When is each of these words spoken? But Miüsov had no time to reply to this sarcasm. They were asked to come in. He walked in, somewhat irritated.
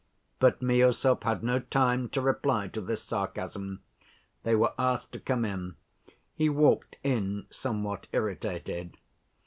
But 0.39 0.61
Miüsov 0.61 1.23
had 1.25 1.43
no 1.43 1.59
time 1.59 2.09
to 2.09 2.21
reply 2.21 2.67
to 2.69 2.81
this 2.81 3.03
sarcasm. 3.03 3.83
They 4.41 4.55
were 4.55 4.73
asked 4.79 5.11
to 5.11 5.19
come 5.19 5.45
in. 5.45 5.75
He 6.33 6.49
walked 6.49 6.95
in, 7.03 7.45
somewhat 7.51 8.07
irritated. 8.11 8.97